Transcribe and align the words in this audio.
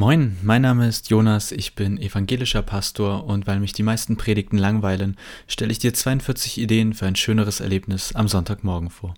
Moin, 0.00 0.38
mein 0.42 0.62
Name 0.62 0.88
ist 0.88 1.10
Jonas, 1.10 1.52
ich 1.52 1.74
bin 1.74 1.98
evangelischer 1.98 2.62
Pastor 2.62 3.26
und 3.26 3.46
weil 3.46 3.60
mich 3.60 3.74
die 3.74 3.82
meisten 3.82 4.16
Predigten 4.16 4.56
langweilen, 4.56 5.18
stelle 5.46 5.70
ich 5.72 5.78
dir 5.78 5.92
42 5.92 6.56
Ideen 6.56 6.94
für 6.94 7.04
ein 7.04 7.16
schöneres 7.16 7.60
Erlebnis 7.60 8.14
am 8.14 8.26
Sonntagmorgen 8.26 8.88
vor. 8.88 9.12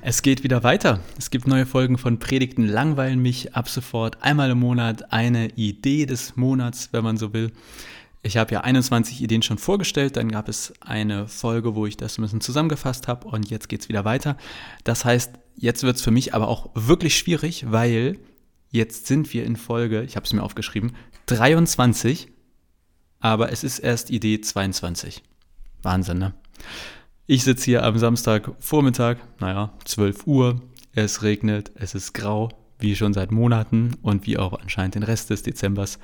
Es 0.00 0.22
geht 0.22 0.42
wieder 0.42 0.62
weiter. 0.62 1.00
Es 1.18 1.28
gibt 1.28 1.46
neue 1.46 1.66
Folgen 1.66 1.98
von 1.98 2.18
Predigten 2.18 2.66
langweilen 2.66 3.20
mich 3.20 3.54
ab 3.54 3.68
sofort 3.68 4.22
einmal 4.22 4.48
im 4.48 4.60
Monat 4.60 5.12
eine 5.12 5.48
Idee 5.48 6.06
des 6.06 6.36
Monats, 6.36 6.88
wenn 6.92 7.04
man 7.04 7.18
so 7.18 7.34
will. 7.34 7.52
Ich 8.26 8.36
habe 8.36 8.52
ja 8.52 8.62
21 8.62 9.22
Ideen 9.22 9.42
schon 9.42 9.56
vorgestellt, 9.56 10.16
dann 10.16 10.32
gab 10.32 10.48
es 10.48 10.72
eine 10.80 11.28
Folge, 11.28 11.76
wo 11.76 11.86
ich 11.86 11.96
das 11.96 12.18
ein 12.18 12.22
bisschen 12.22 12.40
zusammengefasst 12.40 13.06
habe 13.06 13.28
und 13.28 13.50
jetzt 13.50 13.68
geht 13.68 13.82
es 13.82 13.88
wieder 13.88 14.04
weiter. 14.04 14.36
Das 14.82 15.04
heißt, 15.04 15.34
jetzt 15.54 15.84
wird 15.84 15.94
es 15.94 16.02
für 16.02 16.10
mich 16.10 16.34
aber 16.34 16.48
auch 16.48 16.70
wirklich 16.74 17.16
schwierig, 17.16 17.70
weil 17.70 18.18
jetzt 18.72 19.06
sind 19.06 19.32
wir 19.32 19.44
in 19.44 19.54
Folge, 19.54 20.02
ich 20.02 20.16
habe 20.16 20.26
es 20.26 20.32
mir 20.32 20.42
aufgeschrieben, 20.42 20.96
23, 21.26 22.26
aber 23.20 23.52
es 23.52 23.62
ist 23.62 23.78
erst 23.78 24.10
Idee 24.10 24.40
22. 24.40 25.22
Wahnsinn, 25.82 26.18
ne? 26.18 26.34
Ich 27.26 27.44
sitze 27.44 27.66
hier 27.66 27.84
am 27.84 27.96
Samstagvormittag, 27.96 29.18
naja, 29.38 29.72
12 29.84 30.26
Uhr, 30.26 30.62
es 30.94 31.22
regnet, 31.22 31.70
es 31.76 31.94
ist 31.94 32.12
grau, 32.12 32.48
wie 32.80 32.96
schon 32.96 33.14
seit 33.14 33.30
Monaten 33.30 33.94
und 34.02 34.26
wie 34.26 34.36
auch 34.36 34.58
anscheinend 34.60 34.96
den 34.96 35.04
Rest 35.04 35.30
des 35.30 35.44
Dezembers. 35.44 36.00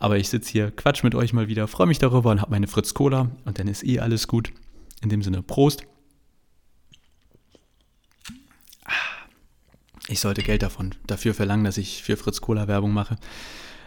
Aber 0.00 0.16
ich 0.16 0.30
sitze 0.30 0.50
hier, 0.50 0.70
quatsch 0.70 1.04
mit 1.04 1.14
euch 1.14 1.34
mal 1.34 1.46
wieder, 1.46 1.68
freue 1.68 1.86
mich 1.86 1.98
darüber 1.98 2.30
und 2.30 2.40
habe 2.40 2.50
meine 2.50 2.66
Fritz 2.66 2.94
Cola 2.94 3.30
und 3.44 3.58
dann 3.58 3.68
ist 3.68 3.84
eh 3.84 4.00
alles 4.00 4.26
gut. 4.26 4.50
In 5.02 5.10
dem 5.10 5.22
Sinne, 5.22 5.42
Prost. 5.42 5.84
Ich 10.08 10.20
sollte 10.20 10.42
Geld 10.42 10.62
davon 10.62 10.94
dafür 11.06 11.34
verlangen, 11.34 11.64
dass 11.64 11.76
ich 11.76 12.02
für 12.02 12.16
Fritz 12.16 12.40
Cola 12.40 12.66
Werbung 12.66 12.92
mache. 12.92 13.16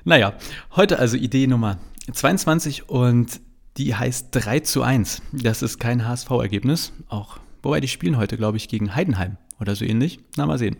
Naja, 0.04 0.38
heute 0.76 1.00
also 1.00 1.18
Idee 1.18 1.48
Nummer 1.48 1.80
22 2.12 2.90
und 2.90 3.42
die 3.78 3.96
heißt 3.96 4.28
3 4.32 4.60
zu 4.60 4.84
1. 4.84 5.24
Das 5.32 5.64
ist 5.64 5.80
kein 5.80 6.08
HSV-Ergebnis, 6.08 6.94
auch 7.10 7.40
wobei 7.64 7.82
die 7.82 7.88
spielen 7.88 8.18
heute, 8.18 8.38
glaube 8.38 8.58
ich, 8.58 8.68
gegen 8.70 8.94
Heidenheim 8.94 9.38
oder 9.60 9.76
so 9.76 9.84
ähnlich. 9.84 10.20
Na, 10.38 10.46
mal 10.46 10.60
sehen. 10.60 10.78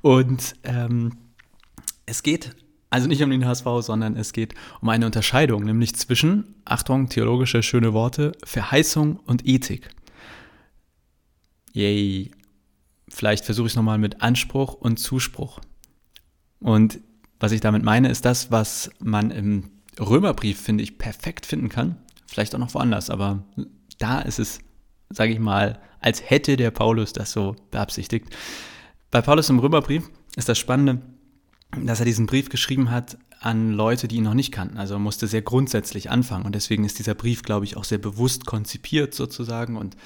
Und 0.00 0.54
ähm, 0.64 1.12
es 2.04 2.24
geht 2.24 2.56
also 2.92 3.08
nicht 3.08 3.22
um 3.22 3.30
den 3.30 3.46
HSV, 3.46 3.64
sondern 3.80 4.16
es 4.16 4.34
geht 4.34 4.54
um 4.82 4.90
eine 4.90 5.06
Unterscheidung, 5.06 5.64
nämlich 5.64 5.94
zwischen, 5.94 6.56
Achtung, 6.66 7.08
theologische 7.08 7.62
schöne 7.62 7.94
Worte, 7.94 8.32
Verheißung 8.44 9.16
und 9.24 9.46
Ethik. 9.46 9.88
Yay. 11.72 12.30
Vielleicht 13.08 13.46
versuche 13.46 13.66
ich 13.66 13.72
es 13.72 13.76
nochmal 13.76 13.96
mit 13.96 14.20
Anspruch 14.20 14.74
und 14.74 14.98
Zuspruch. 14.98 15.60
Und 16.60 17.00
was 17.40 17.52
ich 17.52 17.62
damit 17.62 17.82
meine, 17.82 18.10
ist 18.10 18.26
das, 18.26 18.50
was 18.50 18.90
man 18.98 19.30
im 19.30 19.70
Römerbrief, 19.98 20.60
finde 20.60 20.84
ich, 20.84 20.98
perfekt 20.98 21.46
finden 21.46 21.70
kann. 21.70 21.96
Vielleicht 22.26 22.54
auch 22.54 22.58
noch 22.58 22.74
woanders, 22.74 23.08
aber 23.08 23.42
da 23.98 24.20
ist 24.20 24.38
es, 24.38 24.58
sage 25.08 25.32
ich 25.32 25.38
mal, 25.38 25.80
als 26.00 26.28
hätte 26.28 26.58
der 26.58 26.70
Paulus 26.70 27.14
das 27.14 27.32
so 27.32 27.56
beabsichtigt. 27.70 28.26
Bei 29.10 29.22
Paulus 29.22 29.48
im 29.48 29.60
Römerbrief 29.60 30.10
ist 30.36 30.50
das 30.50 30.58
Spannende, 30.58 31.00
dass 31.80 32.00
er 32.00 32.06
diesen 32.06 32.26
Brief 32.26 32.48
geschrieben 32.48 32.90
hat 32.90 33.18
an 33.40 33.72
Leute, 33.72 34.08
die 34.08 34.16
ihn 34.16 34.24
noch 34.24 34.34
nicht 34.34 34.52
kannten. 34.52 34.76
Also 34.76 34.94
er 34.94 35.00
musste 35.00 35.26
sehr 35.26 35.42
grundsätzlich 35.42 36.10
anfangen 36.10 36.44
und 36.44 36.54
deswegen 36.54 36.84
ist 36.84 36.98
dieser 36.98 37.14
Brief, 37.14 37.42
glaube 37.42 37.64
ich, 37.64 37.76
auch 37.76 37.84
sehr 37.84 37.98
bewusst 37.98 38.46
konzipiert 38.46 39.14
sozusagen 39.14 39.76
und 39.76 39.96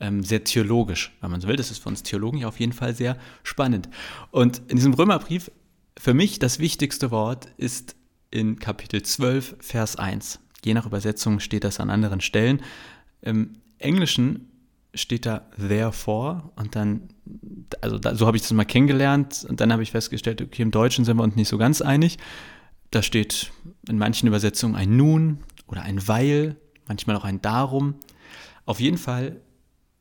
ähm, 0.00 0.22
sehr 0.22 0.44
theologisch, 0.44 1.16
wenn 1.20 1.30
man 1.30 1.40
so 1.40 1.48
will. 1.48 1.56
Das 1.56 1.70
ist 1.70 1.78
für 1.78 1.88
uns 1.88 2.02
Theologen 2.02 2.38
ja 2.38 2.48
auf 2.48 2.60
jeden 2.60 2.72
Fall 2.72 2.94
sehr 2.94 3.16
spannend. 3.42 3.88
Und 4.30 4.62
in 4.68 4.76
diesem 4.76 4.94
Römerbrief, 4.94 5.50
für 5.98 6.14
mich 6.14 6.38
das 6.38 6.58
wichtigste 6.58 7.10
Wort 7.10 7.48
ist 7.56 7.96
in 8.30 8.58
Kapitel 8.58 9.02
12, 9.02 9.56
Vers 9.60 9.96
1. 9.96 10.40
Je 10.64 10.74
nach 10.74 10.86
Übersetzung 10.86 11.40
steht 11.40 11.64
das 11.64 11.80
an 11.80 11.90
anderen 11.90 12.20
Stellen. 12.20 12.62
Im 13.22 13.54
Englischen 13.78 14.50
steht 14.94 15.26
da 15.26 15.42
therefore 15.56 16.50
und 16.56 16.76
dann, 16.76 17.08
also 17.80 17.98
da, 17.98 18.14
so 18.14 18.26
habe 18.26 18.36
ich 18.36 18.42
das 18.42 18.52
mal 18.52 18.64
kennengelernt 18.64 19.46
und 19.48 19.60
dann 19.60 19.72
habe 19.72 19.82
ich 19.82 19.90
festgestellt, 19.90 20.40
okay, 20.40 20.62
im 20.62 20.70
Deutschen 20.70 21.04
sind 21.04 21.16
wir 21.16 21.22
uns 21.22 21.36
nicht 21.36 21.48
so 21.48 21.58
ganz 21.58 21.82
einig. 21.82 22.18
Da 22.90 23.02
steht 23.02 23.50
in 23.88 23.98
manchen 23.98 24.28
Übersetzungen 24.28 24.76
ein 24.76 24.96
nun 24.96 25.38
oder 25.66 25.82
ein 25.82 26.06
weil, 26.06 26.56
manchmal 26.86 27.16
auch 27.16 27.24
ein 27.24 27.42
darum. 27.42 27.96
Auf 28.66 28.80
jeden 28.80 28.98
Fall 28.98 29.40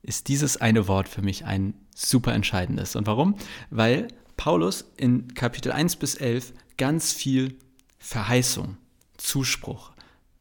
ist 0.02 0.28
dieses 0.28 0.58
eine 0.58 0.88
Wort 0.88 1.08
für 1.08 1.22
mich 1.22 1.46
ein 1.46 1.74
super 1.96 2.34
entscheidendes. 2.34 2.96
Und 2.96 3.08
warum? 3.08 3.36
Weil 3.70 4.08
Paulus 4.38 4.86
in 4.98 5.34
Kapitel 5.34 5.72
1 5.72 5.96
bis 5.96 6.16
11 6.16 6.54
ganz 6.78 7.14
viel 7.14 7.58
Verheißung, 8.00 8.78
Zuspruch, 9.18 9.92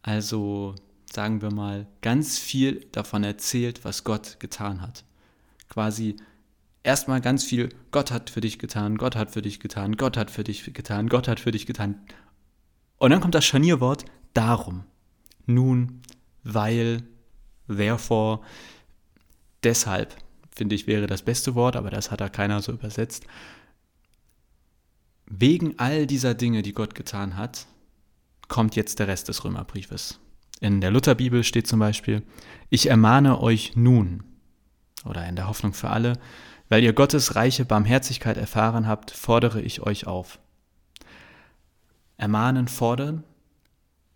also 0.02 0.74
sagen 1.12 1.42
wir 1.42 1.52
mal, 1.52 1.86
ganz 2.00 2.38
viel 2.38 2.86
davon 2.92 3.24
erzählt, 3.24 3.84
was 3.84 4.04
Gott 4.04 4.40
getan 4.40 4.80
hat. 4.80 5.04
Quasi 5.68 6.16
erstmal 6.82 7.20
ganz 7.20 7.44
viel, 7.44 7.68
Gott 7.90 8.10
hat 8.10 8.30
für 8.30 8.40
dich 8.40 8.58
getan, 8.58 8.96
Gott 8.96 9.16
hat 9.16 9.30
für 9.30 9.42
dich 9.42 9.60
getan, 9.60 9.96
Gott 9.96 10.16
hat 10.16 10.30
für 10.30 10.44
dich 10.44 10.72
getan, 10.72 11.08
Gott 11.08 11.28
hat 11.28 11.40
für 11.40 11.50
dich 11.50 11.66
getan. 11.66 12.00
Und 12.98 13.10
dann 13.10 13.20
kommt 13.20 13.34
das 13.34 13.44
Scharnierwort 13.44 14.04
darum. 14.34 14.84
Nun, 15.46 16.02
weil, 16.44 17.02
therefore, 17.68 18.40
deshalb, 19.62 20.16
finde 20.54 20.74
ich, 20.74 20.86
wäre 20.86 21.06
das 21.06 21.22
beste 21.22 21.54
Wort, 21.54 21.76
aber 21.76 21.90
das 21.90 22.10
hat 22.10 22.20
da 22.20 22.28
keiner 22.28 22.62
so 22.62 22.72
übersetzt. 22.72 23.26
Wegen 25.26 25.78
all 25.78 26.06
dieser 26.06 26.34
Dinge, 26.34 26.62
die 26.62 26.72
Gott 26.72 26.94
getan 26.94 27.36
hat, 27.36 27.66
kommt 28.48 28.76
jetzt 28.76 28.98
der 28.98 29.08
Rest 29.08 29.28
des 29.28 29.44
Römerbriefes. 29.44 30.20
In 30.62 30.80
der 30.80 30.92
Lutherbibel 30.92 31.42
steht 31.42 31.66
zum 31.66 31.80
Beispiel, 31.80 32.22
ich 32.70 32.88
ermahne 32.88 33.40
euch 33.40 33.74
nun, 33.74 34.22
oder 35.04 35.26
in 35.26 35.34
der 35.34 35.48
Hoffnung 35.48 35.74
für 35.74 35.90
alle, 35.90 36.20
weil 36.68 36.84
ihr 36.84 36.92
Gottes 36.92 37.34
reiche 37.34 37.64
Barmherzigkeit 37.64 38.36
erfahren 38.36 38.86
habt, 38.86 39.10
fordere 39.10 39.60
ich 39.60 39.80
euch 39.80 40.06
auf. 40.06 40.38
Ermahnen, 42.16 42.68
fordern, 42.68 43.24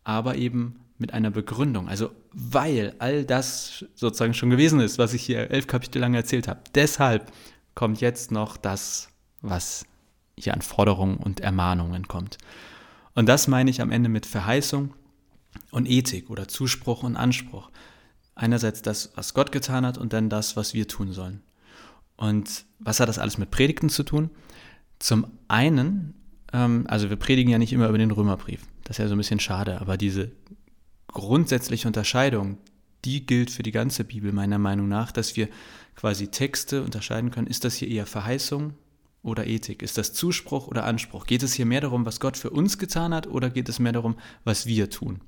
aber 0.04 0.36
eben 0.36 0.78
mit 0.98 1.12
einer 1.12 1.32
Begründung. 1.32 1.88
Also 1.88 2.12
weil 2.32 2.94
all 3.00 3.24
das 3.24 3.84
sozusagen 3.96 4.32
schon 4.32 4.50
gewesen 4.50 4.78
ist, 4.78 4.98
was 4.98 5.14
ich 5.14 5.22
hier 5.22 5.50
elf 5.50 5.66
Kapitel 5.66 5.98
lang 5.98 6.14
erzählt 6.14 6.46
habe. 6.46 6.60
Deshalb 6.76 7.32
kommt 7.74 8.00
jetzt 8.00 8.30
noch 8.30 8.56
das, 8.56 9.08
was 9.40 9.84
hier 10.38 10.54
an 10.54 10.62
Forderungen 10.62 11.16
und 11.16 11.40
Ermahnungen 11.40 12.06
kommt. 12.06 12.38
Und 13.14 13.28
das 13.28 13.48
meine 13.48 13.68
ich 13.68 13.80
am 13.80 13.90
Ende 13.90 14.08
mit 14.08 14.26
Verheißung 14.26 14.94
und 15.70 15.88
Ethik 15.88 16.30
oder 16.30 16.48
Zuspruch 16.48 17.02
und 17.02 17.16
Anspruch. 17.16 17.70
Einerseits 18.34 18.82
das, 18.82 19.12
was 19.14 19.34
Gott 19.34 19.52
getan 19.52 19.86
hat 19.86 19.98
und 19.98 20.12
dann 20.12 20.28
das, 20.28 20.56
was 20.56 20.74
wir 20.74 20.88
tun 20.88 21.12
sollen. 21.12 21.42
Und 22.16 22.64
was 22.78 23.00
hat 23.00 23.08
das 23.08 23.18
alles 23.18 23.38
mit 23.38 23.50
Predigten 23.50 23.88
zu 23.88 24.02
tun? 24.02 24.30
Zum 24.98 25.26
einen, 25.48 26.14
ähm, 26.52 26.84
also 26.88 27.10
wir 27.10 27.16
predigen 27.16 27.50
ja 27.50 27.58
nicht 27.58 27.72
immer 27.72 27.88
über 27.88 27.98
den 27.98 28.10
Römerbrief. 28.10 28.62
Das 28.84 28.98
ist 28.98 29.02
ja 29.02 29.08
so 29.08 29.14
ein 29.14 29.18
bisschen 29.18 29.40
schade, 29.40 29.80
aber 29.80 29.96
diese 29.96 30.30
grundsätzliche 31.08 31.88
Unterscheidung, 31.88 32.58
die 33.04 33.26
gilt 33.26 33.50
für 33.50 33.62
die 33.62 33.72
ganze 33.72 34.04
Bibel 34.04 34.32
meiner 34.32 34.58
Meinung 34.58 34.88
nach, 34.88 35.12
dass 35.12 35.36
wir 35.36 35.48
quasi 35.94 36.28
Texte 36.28 36.82
unterscheiden 36.82 37.30
können. 37.30 37.46
Ist 37.46 37.64
das 37.64 37.76
hier 37.76 37.88
eher 37.88 38.06
Verheißung 38.06 38.74
oder 39.22 39.46
Ethik? 39.46 39.82
Ist 39.82 39.98
das 39.98 40.12
Zuspruch 40.12 40.68
oder 40.68 40.84
Anspruch? 40.84 41.26
Geht 41.26 41.42
es 41.42 41.54
hier 41.54 41.66
mehr 41.66 41.80
darum, 41.80 42.06
was 42.06 42.20
Gott 42.20 42.36
für 42.36 42.50
uns 42.50 42.78
getan 42.78 43.14
hat 43.14 43.26
oder 43.26 43.50
geht 43.50 43.68
es 43.68 43.78
mehr 43.78 43.92
darum, 43.92 44.16
was 44.44 44.66
wir 44.66 44.90
tun? 44.90 45.20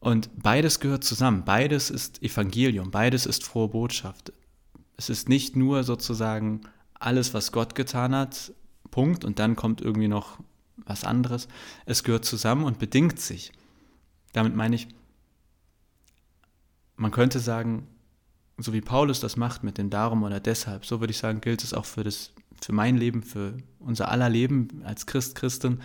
Und 0.00 0.30
beides 0.42 0.80
gehört 0.80 1.04
zusammen. 1.04 1.44
Beides 1.44 1.90
ist 1.90 2.22
Evangelium. 2.22 2.90
Beides 2.90 3.26
ist 3.26 3.44
frohe 3.44 3.68
Botschaft. 3.68 4.32
Es 4.96 5.10
ist 5.10 5.28
nicht 5.28 5.56
nur 5.56 5.84
sozusagen 5.84 6.62
alles, 6.94 7.32
was 7.34 7.52
Gott 7.52 7.74
getan 7.74 8.14
hat, 8.14 8.52
Punkt, 8.90 9.24
und 9.24 9.38
dann 9.38 9.56
kommt 9.56 9.80
irgendwie 9.80 10.08
noch 10.08 10.38
was 10.76 11.04
anderes. 11.04 11.48
Es 11.86 12.02
gehört 12.02 12.24
zusammen 12.24 12.64
und 12.64 12.78
bedingt 12.78 13.20
sich. 13.20 13.52
Damit 14.32 14.54
meine 14.56 14.74
ich, 14.74 14.88
man 16.96 17.10
könnte 17.10 17.38
sagen, 17.38 17.86
so 18.58 18.72
wie 18.72 18.80
Paulus 18.80 19.20
das 19.20 19.36
macht 19.36 19.64
mit 19.64 19.78
dem 19.78 19.90
Darum 19.90 20.22
oder 20.22 20.40
deshalb, 20.40 20.84
so 20.84 21.00
würde 21.00 21.12
ich 21.12 21.18
sagen, 21.18 21.40
gilt 21.40 21.64
es 21.64 21.72
auch 21.72 21.86
für, 21.86 22.04
das, 22.04 22.32
für 22.60 22.72
mein 22.72 22.96
Leben, 22.96 23.22
für 23.22 23.56
unser 23.78 24.10
aller 24.10 24.28
Leben 24.28 24.82
als 24.84 25.06
Christ, 25.06 25.34
Christin, 25.34 25.80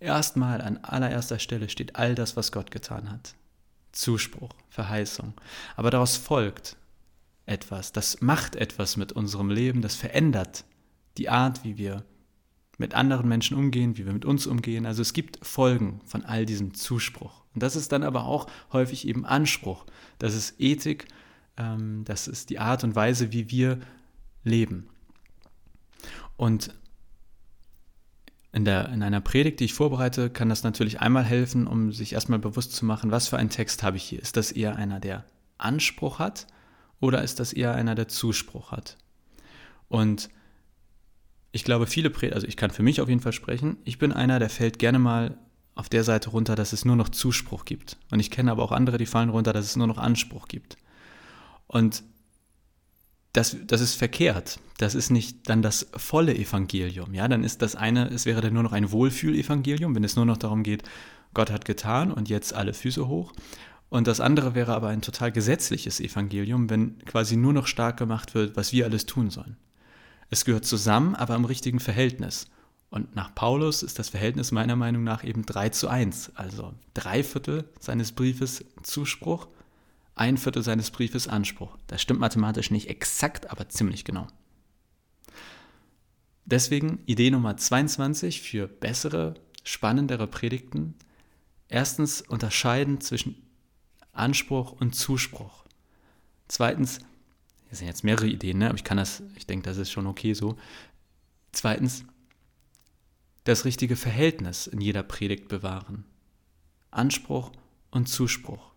Erstmal 0.00 0.62
an 0.62 0.78
allererster 0.78 1.38
Stelle 1.38 1.68
steht 1.68 1.96
all 1.96 2.14
das, 2.14 2.36
was 2.36 2.52
Gott 2.52 2.70
getan 2.70 3.10
hat. 3.10 3.34
Zuspruch, 3.92 4.50
Verheißung. 4.70 5.34
Aber 5.76 5.90
daraus 5.90 6.16
folgt 6.16 6.76
etwas, 7.44 7.92
das 7.92 8.20
macht 8.20 8.56
etwas 8.56 8.96
mit 8.96 9.12
unserem 9.12 9.50
Leben, 9.50 9.82
das 9.82 9.96
verändert 9.96 10.64
die 11.18 11.28
Art, 11.28 11.64
wie 11.64 11.76
wir 11.76 12.04
mit 12.78 12.94
anderen 12.94 13.28
Menschen 13.28 13.58
umgehen, 13.58 13.98
wie 13.98 14.06
wir 14.06 14.12
mit 14.14 14.24
uns 14.24 14.46
umgehen. 14.46 14.86
Also 14.86 15.02
es 15.02 15.12
gibt 15.12 15.44
Folgen 15.44 16.00
von 16.06 16.24
all 16.24 16.46
diesem 16.46 16.72
Zuspruch. 16.72 17.42
Und 17.54 17.62
das 17.62 17.76
ist 17.76 17.92
dann 17.92 18.02
aber 18.02 18.24
auch 18.24 18.46
häufig 18.72 19.06
eben 19.06 19.26
Anspruch. 19.26 19.84
Das 20.18 20.34
ist 20.34 20.58
Ethik, 20.58 21.06
ähm, 21.58 22.04
das 22.04 22.26
ist 22.26 22.48
die 22.48 22.58
Art 22.58 22.82
und 22.84 22.94
Weise, 22.94 23.32
wie 23.32 23.50
wir 23.50 23.80
leben. 24.44 24.88
Und 26.38 26.74
in, 28.52 28.64
der, 28.64 28.88
in 28.88 29.02
einer 29.02 29.20
Predigt, 29.20 29.60
die 29.60 29.64
ich 29.64 29.74
vorbereite, 29.74 30.30
kann 30.30 30.48
das 30.48 30.62
natürlich 30.62 31.00
einmal 31.00 31.24
helfen, 31.24 31.66
um 31.66 31.92
sich 31.92 32.12
erstmal 32.12 32.38
bewusst 32.38 32.72
zu 32.72 32.84
machen, 32.84 33.10
was 33.10 33.28
für 33.28 33.36
einen 33.36 33.50
Text 33.50 33.82
habe 33.82 33.96
ich 33.96 34.02
hier. 34.02 34.20
Ist 34.20 34.36
das 34.36 34.50
eher 34.50 34.76
einer, 34.76 34.98
der 34.98 35.24
Anspruch 35.58 36.18
hat 36.18 36.46
oder 36.98 37.22
ist 37.22 37.38
das 37.38 37.52
eher 37.52 37.74
einer, 37.74 37.94
der 37.94 38.08
Zuspruch 38.08 38.72
hat? 38.72 38.96
Und 39.88 40.30
ich 41.52 41.64
glaube, 41.64 41.86
viele 41.86 42.10
Prediger, 42.10 42.36
also 42.36 42.46
ich 42.46 42.56
kann 42.56 42.70
für 42.70 42.82
mich 42.82 43.00
auf 43.00 43.08
jeden 43.08 43.20
Fall 43.20 43.32
sprechen, 43.32 43.76
ich 43.84 43.98
bin 43.98 44.12
einer, 44.12 44.38
der 44.38 44.50
fällt 44.50 44.78
gerne 44.78 44.98
mal 44.98 45.38
auf 45.74 45.88
der 45.88 46.04
Seite 46.04 46.30
runter, 46.30 46.56
dass 46.56 46.72
es 46.72 46.84
nur 46.84 46.96
noch 46.96 47.08
Zuspruch 47.08 47.64
gibt. 47.64 47.96
Und 48.10 48.20
ich 48.20 48.30
kenne 48.30 48.50
aber 48.50 48.62
auch 48.62 48.72
andere, 48.72 48.98
die 48.98 49.06
fallen 49.06 49.30
runter, 49.30 49.52
dass 49.52 49.64
es 49.64 49.76
nur 49.76 49.86
noch 49.86 49.98
Anspruch 49.98 50.48
gibt. 50.48 50.76
Und 51.66 52.02
das, 53.32 53.56
das 53.66 53.80
ist 53.80 53.94
verkehrt. 53.94 54.58
Das 54.78 54.94
ist 54.94 55.10
nicht 55.10 55.48
dann 55.48 55.62
das 55.62 55.88
volle 55.96 56.34
Evangelium. 56.34 57.14
Ja, 57.14 57.28
dann 57.28 57.44
ist 57.44 57.62
das 57.62 57.76
eine, 57.76 58.08
es 58.08 58.26
wäre 58.26 58.40
dann 58.40 58.54
nur 58.54 58.62
noch 58.62 58.72
ein 58.72 58.90
Wohlfühl-Evangelium, 58.90 59.94
wenn 59.94 60.04
es 60.04 60.16
nur 60.16 60.26
noch 60.26 60.36
darum 60.36 60.62
geht, 60.62 60.82
Gott 61.32 61.50
hat 61.50 61.64
getan 61.64 62.12
und 62.12 62.28
jetzt 62.28 62.54
alle 62.54 62.74
Füße 62.74 63.06
hoch. 63.06 63.32
Und 63.88 64.06
das 64.06 64.20
andere 64.20 64.54
wäre 64.54 64.74
aber 64.74 64.88
ein 64.88 65.02
total 65.02 65.32
gesetzliches 65.32 66.00
Evangelium, 66.00 66.70
wenn 66.70 66.98
quasi 67.04 67.36
nur 67.36 67.52
noch 67.52 67.66
stark 67.66 67.96
gemacht 67.96 68.34
wird, 68.34 68.56
was 68.56 68.72
wir 68.72 68.84
alles 68.84 69.06
tun 69.06 69.30
sollen. 69.30 69.56
Es 70.30 70.44
gehört 70.44 70.64
zusammen, 70.64 71.14
aber 71.14 71.34
im 71.34 71.44
richtigen 71.44 71.80
Verhältnis. 71.80 72.48
Und 72.88 73.14
nach 73.14 73.34
Paulus 73.34 73.82
ist 73.82 73.98
das 73.98 74.08
Verhältnis 74.08 74.50
meiner 74.52 74.76
Meinung 74.76 75.04
nach 75.04 75.22
eben 75.22 75.44
3 75.44 75.68
zu 75.70 75.88
1. 75.88 76.32
Also 76.34 76.72
drei 76.94 77.22
Viertel 77.22 77.68
seines 77.78 78.12
Briefes 78.12 78.64
Zuspruch 78.82 79.48
ein 80.14 80.36
Viertel 80.36 80.62
seines 80.62 80.90
Briefes 80.90 81.28
Anspruch. 81.28 81.76
Das 81.86 82.02
stimmt 82.02 82.20
mathematisch 82.20 82.70
nicht 82.70 82.88
exakt, 82.88 83.50
aber 83.50 83.68
ziemlich 83.68 84.04
genau. 84.04 84.26
Deswegen 86.44 87.00
Idee 87.06 87.30
Nummer 87.30 87.56
22 87.56 88.42
für 88.42 88.66
bessere, 88.66 89.34
spannendere 89.62 90.26
Predigten. 90.26 90.94
Erstens 91.68 92.20
unterscheiden 92.22 93.00
zwischen 93.00 93.36
Anspruch 94.12 94.72
und 94.72 94.94
Zuspruch. 94.94 95.64
Zweitens, 96.48 96.98
hier 97.68 97.76
sind 97.76 97.86
jetzt 97.86 98.02
mehrere 98.02 98.26
Ideen, 98.26 98.58
ne? 98.58 98.66
aber 98.66 98.76
ich 98.76 98.84
kann 98.84 98.96
das, 98.96 99.22
ich 99.36 99.46
denke, 99.46 99.64
das 99.64 99.76
ist 99.76 99.92
schon 99.92 100.08
okay 100.08 100.34
so. 100.34 100.56
Zweitens, 101.52 102.04
das 103.44 103.64
richtige 103.64 103.96
Verhältnis 103.96 104.66
in 104.66 104.80
jeder 104.80 105.04
Predigt 105.04 105.48
bewahren. 105.48 106.04
Anspruch 106.90 107.52
und 107.90 108.08
Zuspruch 108.08 108.69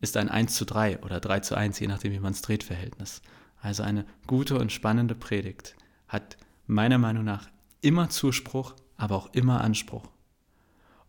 ist 0.00 0.16
ein 0.16 0.28
1 0.28 0.54
zu 0.54 0.64
3 0.64 1.00
oder 1.00 1.20
3 1.20 1.40
zu 1.40 1.54
1, 1.54 1.78
je 1.78 1.86
nachdem, 1.86 2.12
wie 2.12 2.20
man 2.20 2.32
es 2.32 2.42
dreht, 2.42 2.64
Verhältnis. 2.64 3.22
Also 3.60 3.82
eine 3.82 4.06
gute 4.26 4.58
und 4.58 4.72
spannende 4.72 5.14
Predigt 5.14 5.76
hat 6.08 6.36
meiner 6.66 6.98
Meinung 6.98 7.24
nach 7.24 7.48
immer 7.80 8.08
Zuspruch, 8.08 8.74
aber 8.96 9.16
auch 9.16 9.32
immer 9.34 9.60
Anspruch. 9.60 10.08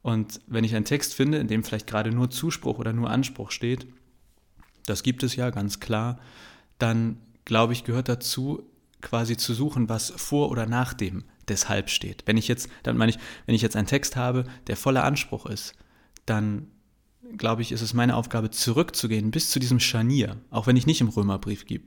Und 0.01 0.41
wenn 0.47 0.63
ich 0.63 0.75
einen 0.75 0.85
Text 0.85 1.13
finde, 1.13 1.37
in 1.37 1.47
dem 1.47 1.63
vielleicht 1.63 1.87
gerade 1.87 2.11
nur 2.11 2.29
Zuspruch 2.29 2.79
oder 2.79 2.91
nur 2.91 3.09
Anspruch 3.09 3.51
steht, 3.51 3.87
das 4.85 5.03
gibt 5.03 5.23
es 5.23 5.35
ja 5.35 5.51
ganz 5.51 5.79
klar, 5.79 6.19
dann 6.79 7.17
glaube 7.45 7.73
ich, 7.73 7.83
gehört 7.83 8.09
dazu, 8.09 8.67
quasi 9.01 9.37
zu 9.37 9.53
suchen, 9.53 9.89
was 9.89 10.11
vor 10.11 10.49
oder 10.49 10.65
nach 10.65 10.93
dem 10.93 11.23
deshalb 11.47 11.89
steht. 11.89 12.23
Wenn 12.25 12.37
ich 12.37 12.47
jetzt, 12.47 12.69
dann 12.83 12.97
meine 12.97 13.11
ich, 13.11 13.19
wenn 13.45 13.55
ich 13.55 13.61
jetzt 13.61 13.75
einen 13.75 13.87
Text 13.87 14.15
habe, 14.15 14.45
der 14.67 14.77
voller 14.77 15.03
Anspruch 15.03 15.45
ist, 15.45 15.73
dann 16.25 16.67
glaube 17.37 17.61
ich, 17.61 17.71
ist 17.71 17.81
es 17.81 17.93
meine 17.93 18.15
Aufgabe, 18.15 18.51
zurückzugehen 18.51 19.31
bis 19.31 19.49
zu 19.49 19.59
diesem 19.59 19.79
Scharnier, 19.79 20.37
auch 20.49 20.67
wenn 20.67 20.75
ich 20.75 20.85
nicht 20.85 21.01
im 21.01 21.09
Römerbrief, 21.09 21.65
äh, 21.69 21.79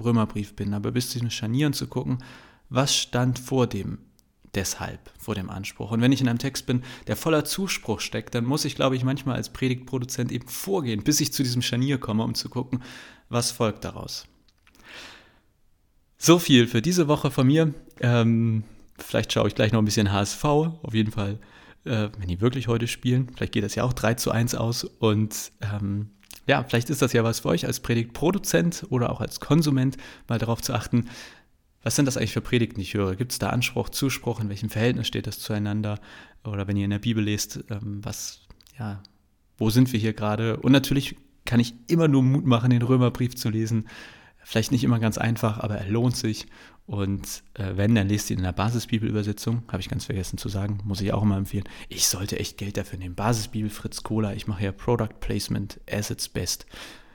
Römerbrief 0.00 0.54
bin, 0.54 0.74
aber 0.74 0.92
bis 0.92 1.08
zu 1.08 1.14
diesem 1.14 1.30
Scharnier 1.30 1.66
und 1.66 1.74
zu 1.74 1.86
gucken, 1.86 2.18
was 2.68 2.96
stand 2.96 3.38
vor 3.38 3.66
dem 3.66 3.98
deshalb, 4.54 5.10
vor 5.18 5.34
dem 5.34 5.50
Anspruch. 5.50 5.92
Und 5.92 6.00
wenn 6.00 6.12
ich 6.12 6.20
in 6.20 6.28
einem 6.28 6.38
Text 6.38 6.66
bin, 6.66 6.82
der 7.06 7.16
voller 7.16 7.44
Zuspruch 7.44 8.00
steckt, 8.00 8.34
dann 8.34 8.44
muss 8.44 8.64
ich, 8.64 8.74
glaube 8.74 8.96
ich, 8.96 9.04
manchmal 9.04 9.36
als 9.36 9.50
Predigtproduzent 9.50 10.32
eben 10.32 10.48
vorgehen, 10.48 11.02
bis 11.02 11.20
ich 11.20 11.32
zu 11.32 11.42
diesem 11.42 11.62
Scharnier 11.62 11.98
komme, 11.98 12.24
um 12.24 12.34
zu 12.34 12.48
gucken, 12.48 12.82
was 13.28 13.50
folgt 13.52 13.84
daraus. 13.84 14.26
So 16.18 16.38
viel 16.38 16.66
für 16.66 16.82
diese 16.82 17.08
Woche 17.08 17.30
von 17.30 17.46
mir. 17.46 17.72
Ähm, 18.00 18.64
vielleicht 18.98 19.32
schaue 19.32 19.48
ich 19.48 19.54
gleich 19.54 19.72
noch 19.72 19.80
ein 19.80 19.84
bisschen 19.84 20.12
HSV. 20.12 20.44
Auf 20.44 20.94
jeden 20.94 21.12
Fall 21.12 21.38
äh, 21.84 22.08
wenn 22.18 22.28
die 22.28 22.40
wirklich 22.40 22.68
heute 22.68 22.88
spielen. 22.88 23.30
Vielleicht 23.34 23.52
geht 23.52 23.64
das 23.64 23.74
ja 23.74 23.84
auch 23.84 23.92
3 23.92 24.14
zu 24.14 24.30
1 24.30 24.54
aus. 24.54 24.84
Und 24.84 25.52
ähm, 25.60 26.10
ja, 26.46 26.64
vielleicht 26.64 26.90
ist 26.90 27.02
das 27.02 27.12
ja 27.12 27.24
was 27.24 27.40
für 27.40 27.48
euch 27.48 27.66
als 27.66 27.80
Predigtproduzent 27.80 28.86
oder 28.90 29.10
auch 29.10 29.20
als 29.20 29.40
Konsument, 29.40 29.96
mal 30.28 30.38
darauf 30.38 30.62
zu 30.62 30.74
achten, 30.74 31.06
was 31.82 31.96
sind 31.96 32.04
das 32.04 32.16
eigentlich 32.16 32.32
für 32.32 32.42
Predigten, 32.42 32.76
die 32.76 32.82
ich 32.82 32.94
höre? 32.94 33.16
Gibt 33.16 33.32
es 33.32 33.38
da 33.38 33.48
Anspruch, 33.48 33.88
Zuspruch? 33.88 34.40
In 34.40 34.50
welchem 34.50 34.68
Verhältnis 34.68 35.06
steht 35.06 35.26
das 35.26 35.38
zueinander? 35.38 35.98
Oder 36.44 36.68
wenn 36.68 36.76
ihr 36.76 36.84
in 36.84 36.90
der 36.90 36.98
Bibel 36.98 37.24
lest, 37.24 37.64
ähm, 37.70 38.04
was, 38.04 38.40
ja, 38.78 39.02
wo 39.56 39.70
sind 39.70 39.92
wir 39.92 40.00
hier 40.00 40.12
gerade? 40.12 40.58
Und 40.58 40.72
natürlich 40.72 41.16
kann 41.46 41.60
ich 41.60 41.74
immer 41.86 42.08
nur 42.08 42.22
Mut 42.22 42.44
machen, 42.44 42.70
den 42.70 42.82
Römerbrief 42.82 43.34
zu 43.34 43.48
lesen. 43.48 43.88
Vielleicht 44.42 44.72
nicht 44.72 44.84
immer 44.84 44.98
ganz 44.98 45.18
einfach, 45.18 45.58
aber 45.58 45.76
er 45.76 45.88
lohnt 45.88 46.16
sich. 46.16 46.46
Und 46.86 47.44
äh, 47.54 47.76
wenn, 47.76 47.94
dann 47.94 48.08
lest 48.08 48.30
ihr 48.30 48.36
in 48.36 48.42
der 48.42 48.52
Basisbibelübersetzung. 48.52 49.62
Habe 49.68 49.80
ich 49.80 49.88
ganz 49.88 50.06
vergessen 50.06 50.38
zu 50.38 50.48
sagen, 50.48 50.80
muss 50.84 51.00
ich 51.00 51.12
auch 51.12 51.22
immer 51.22 51.36
empfehlen. 51.36 51.68
Ich 51.88 52.08
sollte 52.08 52.38
echt 52.38 52.58
Geld 52.58 52.76
dafür 52.76 52.98
nehmen. 52.98 53.14
Basisbibel 53.14 53.70
Fritz 53.70 54.02
Kohler. 54.02 54.34
Ich 54.34 54.48
mache 54.48 54.64
ja 54.64 54.72
Product 54.72 55.20
Placement 55.20 55.78
as 55.88 56.10
its 56.10 56.28
best. 56.28 56.66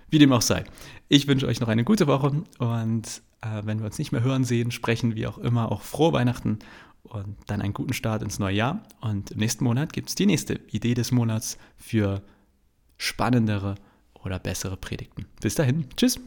Wie 0.09 0.19
dem 0.19 0.31
auch 0.31 0.41
sei. 0.41 0.63
Ich 1.09 1.27
wünsche 1.27 1.47
euch 1.47 1.59
noch 1.59 1.67
eine 1.67 1.83
gute 1.83 2.07
Woche 2.07 2.43
und 2.57 3.21
äh, 3.41 3.61
wenn 3.63 3.79
wir 3.79 3.85
uns 3.85 3.97
nicht 3.97 4.11
mehr 4.11 4.23
hören, 4.23 4.43
sehen, 4.45 4.71
sprechen, 4.71 5.15
wie 5.15 5.27
auch 5.27 5.37
immer, 5.37 5.71
auch 5.71 5.81
frohe 5.81 6.13
Weihnachten 6.13 6.59
und 7.03 7.35
dann 7.47 7.61
einen 7.61 7.73
guten 7.73 7.93
Start 7.93 8.23
ins 8.23 8.39
neue 8.39 8.55
Jahr. 8.55 8.83
Und 9.01 9.31
im 9.31 9.39
nächsten 9.39 9.63
Monat 9.63 9.93
gibt 9.93 10.09
es 10.09 10.15
die 10.15 10.25
nächste 10.25 10.59
Idee 10.71 10.93
des 10.93 11.11
Monats 11.11 11.57
für 11.77 12.21
spannendere 12.97 13.75
oder 14.23 14.39
bessere 14.39 14.77
Predigten. 14.77 15.25
Bis 15.41 15.55
dahin, 15.55 15.87
tschüss. 15.97 16.19